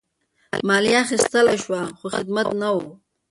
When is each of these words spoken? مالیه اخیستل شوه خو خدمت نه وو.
مالیه 0.67 0.99
اخیستل 1.05 1.47
شوه 1.63 1.81
خو 1.97 2.05
خدمت 2.15 2.47
نه 2.61 2.69
وو. 2.75 2.83